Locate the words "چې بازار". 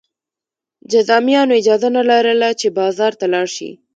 2.59-3.11